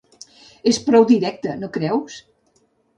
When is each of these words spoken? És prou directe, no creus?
És 0.71 0.79
prou 0.87 1.05
directe, 1.13 1.55
no 1.63 1.73
creus? 1.79 2.21